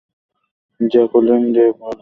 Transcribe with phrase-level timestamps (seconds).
[0.79, 1.89] Jacqueline de বেলফোর্ট।